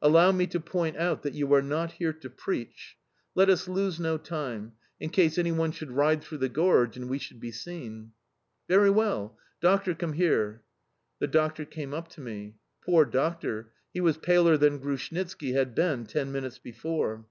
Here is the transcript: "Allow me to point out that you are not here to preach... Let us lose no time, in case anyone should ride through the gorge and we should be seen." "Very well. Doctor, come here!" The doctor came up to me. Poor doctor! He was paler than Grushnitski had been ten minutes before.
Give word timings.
"Allow 0.00 0.32
me 0.32 0.46
to 0.46 0.60
point 0.60 0.96
out 0.96 1.22
that 1.24 1.34
you 1.34 1.52
are 1.52 1.60
not 1.60 1.92
here 1.92 2.14
to 2.14 2.30
preach... 2.30 2.96
Let 3.34 3.50
us 3.50 3.68
lose 3.68 4.00
no 4.00 4.16
time, 4.16 4.72
in 4.98 5.10
case 5.10 5.36
anyone 5.36 5.72
should 5.72 5.90
ride 5.90 6.22
through 6.24 6.38
the 6.38 6.48
gorge 6.48 6.96
and 6.96 7.06
we 7.10 7.18
should 7.18 7.38
be 7.38 7.52
seen." 7.52 8.12
"Very 8.66 8.88
well. 8.88 9.36
Doctor, 9.60 9.94
come 9.94 10.14
here!" 10.14 10.62
The 11.18 11.26
doctor 11.26 11.66
came 11.66 11.92
up 11.92 12.08
to 12.12 12.22
me. 12.22 12.54
Poor 12.82 13.04
doctor! 13.04 13.72
He 13.92 14.00
was 14.00 14.16
paler 14.16 14.56
than 14.56 14.78
Grushnitski 14.80 15.52
had 15.52 15.74
been 15.74 16.06
ten 16.06 16.32
minutes 16.32 16.58
before. 16.58 17.26